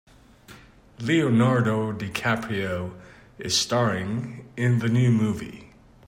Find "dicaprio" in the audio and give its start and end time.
1.93-2.99